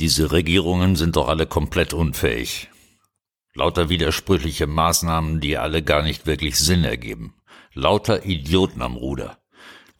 [0.00, 2.70] Diese Regierungen sind doch alle komplett unfähig.
[3.54, 7.34] Lauter widersprüchliche Maßnahmen, die alle gar nicht wirklich Sinn ergeben.
[7.74, 9.38] Lauter Idioten am Ruder.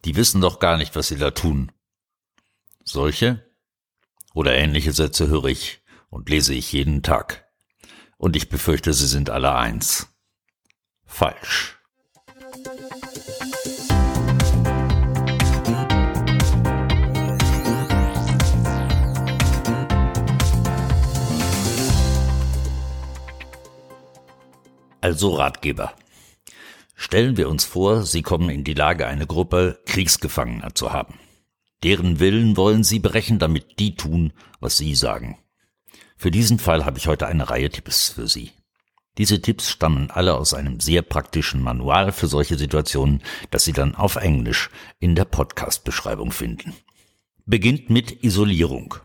[0.05, 1.73] Die wissen doch gar nicht, was sie da tun.
[2.85, 3.45] Solche
[4.35, 5.81] oder ähnliche Sätze höre ich
[6.11, 7.49] und lese ich jeden Tag.
[8.17, 10.09] Und ich befürchte, sie sind alle eins.
[11.05, 11.78] Falsch.
[25.09, 25.95] Also Ratgeber.
[26.95, 31.15] Stellen wir uns vor, Sie kommen in die Lage, eine Gruppe Kriegsgefangener zu haben.
[31.83, 35.39] Deren Willen wollen Sie brechen, damit die tun, was Sie sagen.
[36.19, 38.51] Für diesen Fall habe ich heute eine Reihe Tipps für Sie.
[39.17, 43.95] Diese Tipps stammen alle aus einem sehr praktischen Manual für solche Situationen, das Sie dann
[43.95, 44.69] auf Englisch
[45.01, 46.75] in der Podcast-Beschreibung finden.
[47.47, 48.97] Beginnt mit Isolierung.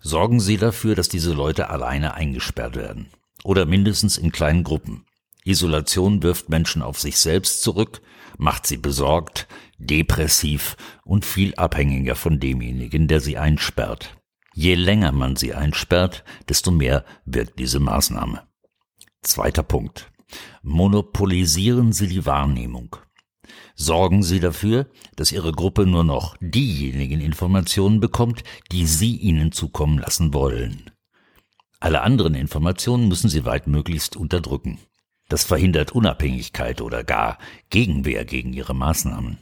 [0.00, 3.10] Sorgen Sie dafür, dass diese Leute alleine eingesperrt werden.
[3.44, 5.04] Oder mindestens in kleinen Gruppen.
[5.46, 8.02] Isolation wirft Menschen auf sich selbst zurück,
[8.36, 9.46] macht sie besorgt,
[9.78, 14.16] depressiv und viel abhängiger von demjenigen, der sie einsperrt.
[14.54, 18.42] Je länger man sie einsperrt, desto mehr wirkt diese Maßnahme.
[19.22, 20.10] Zweiter Punkt.
[20.62, 22.96] Monopolisieren Sie die Wahrnehmung.
[23.76, 29.98] Sorgen Sie dafür, dass Ihre Gruppe nur noch diejenigen Informationen bekommt, die Sie ihnen zukommen
[29.98, 30.90] lassen wollen.
[31.78, 34.78] Alle anderen Informationen müssen Sie weitmöglichst unterdrücken.
[35.28, 37.38] Das verhindert Unabhängigkeit oder gar
[37.70, 39.38] Gegenwehr gegen ihre Maßnahmen.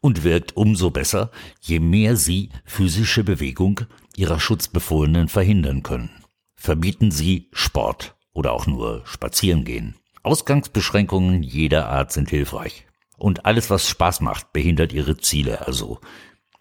[0.00, 3.82] Und wirkt umso besser, je mehr sie physische Bewegung
[4.16, 6.10] ihrer Schutzbefohlenen verhindern können.
[6.56, 9.96] Verbieten sie Sport oder auch nur spazieren gehen.
[10.22, 12.86] Ausgangsbeschränkungen jeder Art sind hilfreich.
[13.16, 16.00] Und alles, was Spaß macht, behindert ihre Ziele also.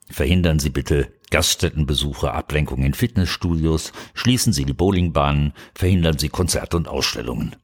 [0.09, 6.88] Verhindern Sie bitte Gaststättenbesuche, Ablenkung in Fitnessstudios, schließen Sie die Bowlingbahnen, verhindern Sie Konzerte und
[6.88, 7.56] Ausstellungen.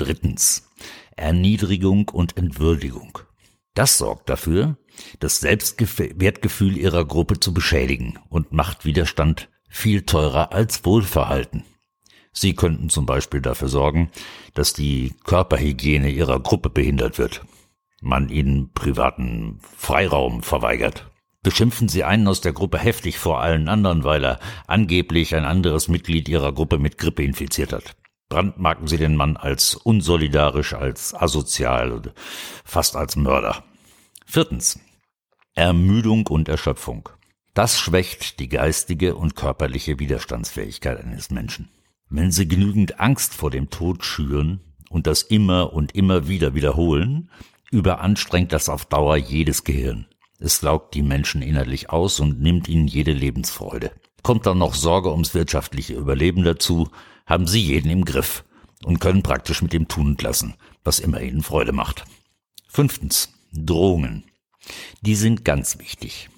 [0.00, 0.66] Drittens.
[1.14, 3.18] Erniedrigung und Entwürdigung.
[3.74, 4.78] Das sorgt dafür,
[5.18, 11.64] das Selbstwertgefühl ihrer Gruppe zu beschädigen und macht Widerstand viel teurer als Wohlverhalten.
[12.32, 14.10] Sie könnten zum Beispiel dafür sorgen,
[14.54, 17.44] dass die Körperhygiene ihrer Gruppe behindert wird,
[18.00, 21.10] man ihnen privaten Freiraum verweigert.
[21.42, 25.88] Beschimpfen Sie einen aus der Gruppe heftig vor allen anderen, weil er angeblich ein anderes
[25.88, 27.96] Mitglied Ihrer Gruppe mit Grippe infiziert hat
[28.30, 32.00] brandmarken sie den Mann als unsolidarisch, als asozial,
[32.64, 33.62] fast als Mörder.
[34.24, 34.80] Viertens.
[35.54, 37.10] Ermüdung und Erschöpfung.
[37.52, 41.68] Das schwächt die geistige und körperliche Widerstandsfähigkeit eines Menschen.
[42.08, 47.30] Wenn sie genügend Angst vor dem Tod schüren und das immer und immer wieder wiederholen,
[47.70, 50.06] überanstrengt das auf Dauer jedes Gehirn.
[50.38, 53.90] Es laugt die Menschen innerlich aus und nimmt ihnen jede Lebensfreude.
[54.22, 56.88] Kommt dann noch Sorge ums wirtschaftliche Überleben dazu,
[57.30, 58.44] haben sie jeden im Griff
[58.84, 60.54] und können praktisch mit dem tun und lassen,
[60.84, 62.04] was immer ihnen Freude macht.
[62.68, 63.32] Fünftens.
[63.52, 64.24] Drohungen.
[65.00, 66.28] Die sind ganz wichtig.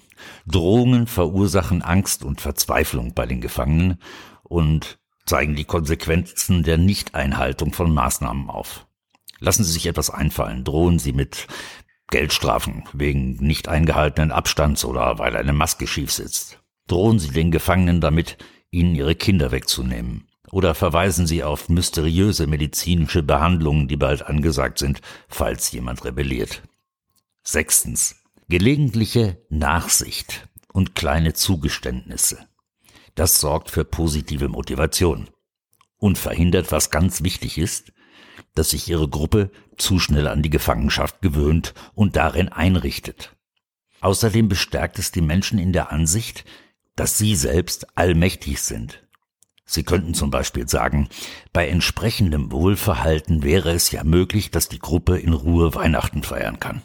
[0.47, 3.99] Drohungen verursachen Angst und Verzweiflung bei den Gefangenen
[4.43, 8.87] und zeigen die Konsequenzen der Nichteinhaltung von Maßnahmen auf.
[9.39, 11.47] Lassen Sie sich etwas einfallen, drohen Sie mit
[12.09, 16.59] Geldstrafen wegen nicht eingehaltenen Abstands oder weil eine Maske schief sitzt.
[16.87, 18.37] Drohen Sie den Gefangenen damit,
[18.71, 20.27] ihnen ihre Kinder wegzunehmen.
[20.53, 26.61] Oder verweisen Sie auf mysteriöse medizinische Behandlungen, die bald angesagt sind, falls jemand rebelliert.
[27.41, 28.17] Sechstens.
[28.49, 32.37] Gelegentliche Nachsicht und kleine Zugeständnisse.
[33.15, 35.27] Das sorgt für positive Motivation
[35.97, 37.91] und verhindert, was ganz wichtig ist,
[38.53, 43.35] dass sich Ihre Gruppe zu schnell an die Gefangenschaft gewöhnt und darin einrichtet.
[44.01, 46.45] Außerdem bestärkt es die Menschen in der Ansicht,
[46.95, 49.02] dass sie selbst allmächtig sind
[49.65, 51.07] Sie könnten zum Beispiel sagen,
[51.53, 56.81] bei entsprechendem Wohlverhalten wäre es ja möglich, dass die Gruppe in Ruhe Weihnachten feiern kann.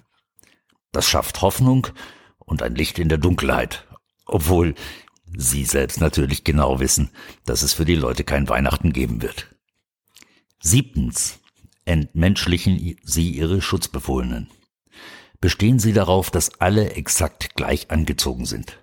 [0.92, 1.88] Das schafft Hoffnung
[2.38, 3.86] und ein Licht in der Dunkelheit,
[4.26, 4.74] obwohl
[5.36, 7.10] Sie selbst natürlich genau wissen,
[7.44, 9.54] dass es für die Leute kein Weihnachten geben wird.
[10.60, 11.40] Siebtens.
[11.84, 14.50] Entmenschlichen Sie Ihre Schutzbefohlenen.
[15.40, 18.78] Bestehen Sie darauf, dass alle exakt gleich angezogen sind.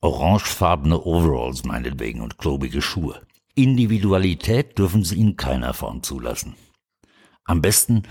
[0.00, 3.20] Orangefarbene Overalls meinetwegen und klobige Schuhe.
[3.62, 6.54] Individualität dürfen sie in keiner Form zulassen.
[7.44, 8.04] Am besten,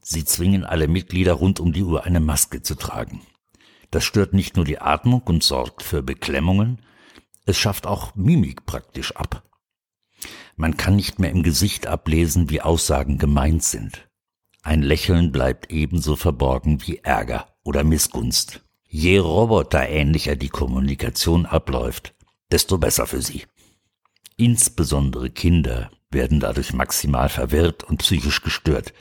[0.00, 3.22] sie zwingen alle Mitglieder rund um die Uhr eine Maske zu tragen.
[3.90, 6.82] Das stört nicht nur die Atmung und sorgt für Beklemmungen,
[7.44, 9.44] es schafft auch Mimik praktisch ab.
[10.56, 14.08] Man kann nicht mehr im Gesicht ablesen, wie Aussagen gemeint sind.
[14.62, 18.62] Ein Lächeln bleibt ebenso verborgen wie Ärger oder Missgunst.
[18.88, 22.14] Je roboterähnlicher die Kommunikation abläuft,
[22.50, 23.44] desto besser für sie.
[24.36, 28.92] Insbesondere Kinder werden dadurch maximal verwirrt und psychisch gestört.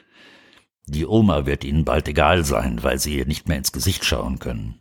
[0.85, 4.39] Die Oma wird ihnen bald egal sein, weil sie ihr nicht mehr ins Gesicht schauen
[4.39, 4.79] können.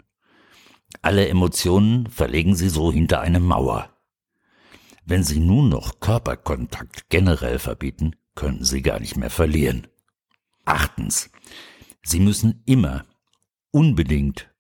[1.03, 3.91] Alle Emotionen verlegen sie so hinter eine Mauer.
[5.05, 9.87] Wenn sie nun noch Körperkontakt generell verbieten, können sie gar nicht mehr verlieren.
[10.65, 11.31] Achtens.
[12.03, 13.05] Sie müssen immer,
[13.71, 14.51] unbedingt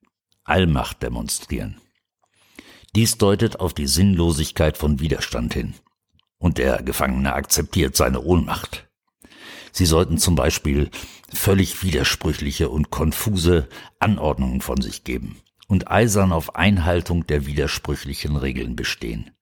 [0.44, 1.80] Allmacht demonstrieren.
[2.94, 5.74] Dies deutet auf die Sinnlosigkeit von Widerstand hin.
[6.38, 8.88] Und der Gefangene akzeptiert seine Ohnmacht.
[9.72, 10.90] Sie sollten zum Beispiel
[11.32, 13.68] völlig widersprüchliche und konfuse
[13.98, 19.32] Anordnungen von sich geben und eisern auf Einhaltung der widersprüchlichen Regeln bestehen.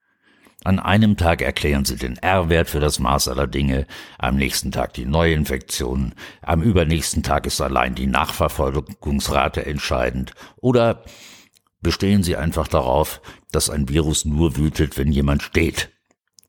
[0.64, 4.94] An einem Tag erklären sie den R-Wert für das Maß aller Dinge, am nächsten Tag
[4.94, 11.05] die Neuinfektion, am übernächsten Tag ist allein die Nachverfolgungsrate entscheidend oder
[11.82, 13.20] bestehen sie einfach darauf,
[13.50, 15.90] dass ein Virus nur wütet, wenn jemand steht.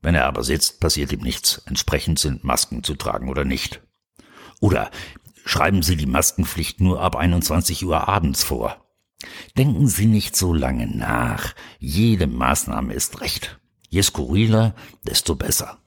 [0.01, 1.62] Wenn er aber sitzt, passiert ihm nichts.
[1.65, 3.81] Entsprechend sind Masken zu tragen oder nicht.
[4.59, 4.91] Oder
[5.45, 8.85] schreiben Sie die Maskenpflicht nur ab 21 Uhr abends vor.
[9.57, 11.53] Denken Sie nicht so lange nach.
[11.80, 13.59] Jede Maßnahme ist recht.
[13.89, 14.75] Je skurriler,
[15.06, 15.77] desto besser.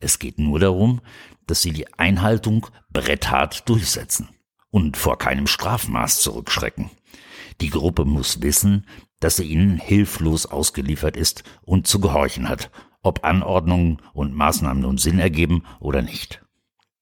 [0.00, 1.00] Es geht nur darum,
[1.46, 4.28] dass sie die Einhaltung bretthart durchsetzen
[4.70, 6.90] und vor keinem Strafmaß zurückschrecken.
[7.60, 8.86] Die Gruppe muss wissen,
[9.20, 12.70] dass sie ihnen hilflos ausgeliefert ist und zu gehorchen hat,
[13.02, 16.44] ob Anordnungen und Maßnahmen nun Sinn ergeben oder nicht.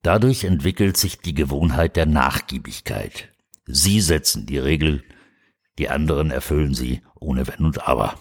[0.03, 3.31] Dadurch entwickelt sich die Gewohnheit der Nachgiebigkeit.
[3.67, 5.05] Sie setzen die Regel,
[5.79, 8.19] die anderen erfüllen sie ohne Wenn und Aber.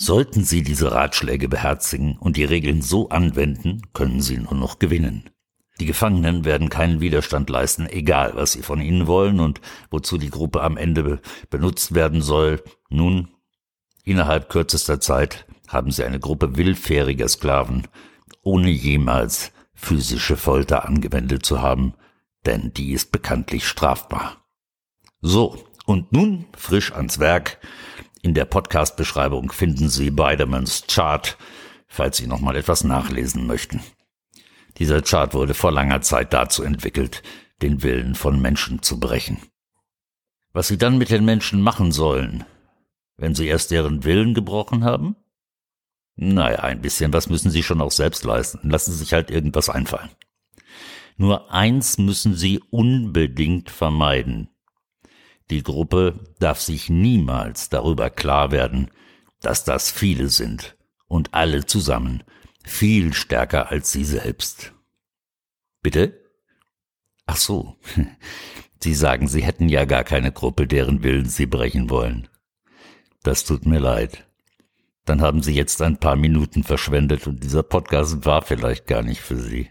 [0.00, 5.28] Sollten Sie diese Ratschläge beherzigen und die Regeln so anwenden, können Sie nur noch gewinnen.
[5.80, 9.60] Die Gefangenen werden keinen Widerstand leisten, egal was sie von ihnen wollen und
[9.90, 11.20] wozu die Gruppe am Ende
[11.50, 12.62] benutzt werden soll.
[12.90, 13.28] Nun,
[14.04, 17.86] innerhalb kürzester Zeit haben sie eine Gruppe willfähriger Sklaven,
[18.42, 21.94] ohne jemals physische Folter angewendet zu haben,
[22.44, 24.44] denn die ist bekanntlich strafbar.
[25.20, 27.58] So, und nun frisch ans Werk.
[28.20, 31.38] In der Podcast-Beschreibung finden Sie Bidermans Chart,
[31.86, 33.80] falls Sie nochmal etwas nachlesen möchten.
[34.78, 37.22] Dieser Chart wurde vor langer Zeit dazu entwickelt,
[37.62, 39.38] den Willen von Menschen zu brechen.
[40.52, 42.44] Was Sie dann mit den Menschen machen sollen,
[43.16, 45.16] wenn Sie erst deren Willen gebrochen haben?
[46.14, 48.70] Naja, ein bisschen was müssen Sie schon auch selbst leisten.
[48.70, 50.10] Lassen Sie sich halt irgendwas einfallen.
[51.16, 54.48] Nur eins müssen Sie unbedingt vermeiden.
[55.50, 58.90] Die Gruppe darf sich niemals darüber klar werden,
[59.40, 60.76] dass das viele sind
[61.06, 62.22] und alle zusammen
[62.68, 64.72] viel stärker als sie selbst.
[65.82, 66.20] Bitte?
[67.26, 67.76] Ach so.
[68.80, 72.28] Sie sagen, Sie hätten ja gar keine Gruppe, deren Willen Sie brechen wollen.
[73.24, 74.28] Das tut mir leid.
[75.04, 79.20] Dann haben Sie jetzt ein paar Minuten verschwendet und dieser Podcast war vielleicht gar nicht
[79.20, 79.70] für Sie.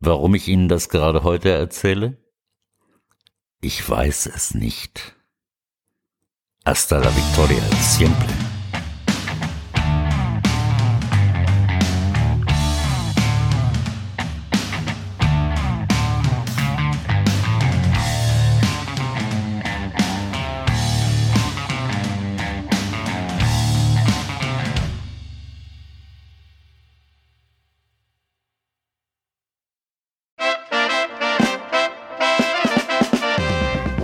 [0.00, 2.16] Warum ich Ihnen das gerade heute erzähle?
[3.60, 5.14] Ich weiß es nicht.
[6.64, 8.39] Hasta la victoria, siempre.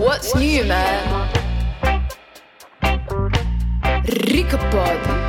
[0.07, 1.27] What's new man?
[4.31, 5.26] Rikapod.